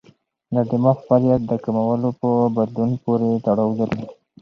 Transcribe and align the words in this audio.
د 0.53 0.55
دماغ 0.69 0.97
فعالیت 1.07 1.41
د 1.47 1.51
کولمو 1.63 2.11
په 2.19 2.29
بدلون 2.55 2.91
پورې 3.03 3.29
تړاو 3.45 3.69
لري. 3.79 4.03